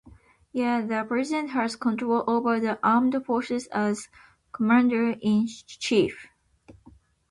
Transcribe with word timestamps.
Yet, 0.51 0.87
the 0.87 1.05
President 1.07 1.51
has 1.51 1.75
control 1.75 2.23
over 2.25 2.59
the 2.59 2.79
Armed 2.81 3.23
Forces 3.23 3.67
as 3.67 4.09
Commander-in-Chief. 4.51 6.25